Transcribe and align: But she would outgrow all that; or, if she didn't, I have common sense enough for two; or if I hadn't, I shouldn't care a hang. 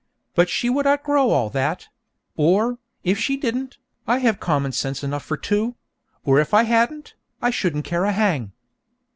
But 0.33 0.49
she 0.49 0.67
would 0.67 0.87
outgrow 0.87 1.29
all 1.29 1.51
that; 1.51 1.87
or, 2.35 2.79
if 3.03 3.19
she 3.19 3.37
didn't, 3.37 3.77
I 4.07 4.17
have 4.17 4.39
common 4.39 4.71
sense 4.71 5.03
enough 5.03 5.21
for 5.23 5.37
two; 5.37 5.75
or 6.25 6.39
if 6.39 6.55
I 6.55 6.63
hadn't, 6.63 7.13
I 7.39 7.51
shouldn't 7.51 7.85
care 7.85 8.05
a 8.05 8.11
hang. 8.11 8.51